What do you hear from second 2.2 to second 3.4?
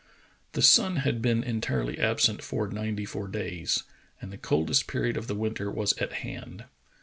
for ninety four